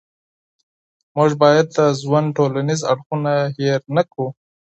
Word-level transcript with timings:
موږ 1.15 1.31
باید 1.43 1.67
د 1.75 1.79
ژوند 2.01 2.27
ټولنیز 2.37 2.81
اړخونه 2.91 3.33
هېر 3.57 3.79
نه 3.95 4.03
کړو. 4.11 4.27